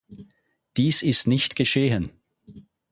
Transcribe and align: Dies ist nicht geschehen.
Dies 0.77 1.03
ist 1.03 1.27
nicht 1.27 1.55
geschehen. 1.55 2.09